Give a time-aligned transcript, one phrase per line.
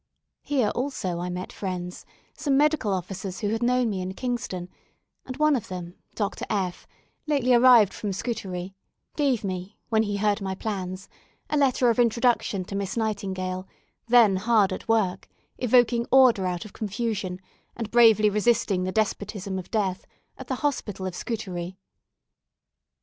[0.41, 4.67] Here, also, I met friends some medical officers who had known me in Kingston;
[5.27, 6.43] and one of them, Dr.
[6.49, 6.87] F,
[7.27, 8.73] lately arrived from Scutari,
[9.15, 11.07] gave me, when he heard my plans,
[11.51, 13.67] a letter of introduction to Miss Nightingale,
[14.07, 15.29] then hard at work,
[15.59, 17.39] evoking order out of confusion,
[17.75, 21.77] and bravely resisting the despotism of death, at the hospital of Scutari.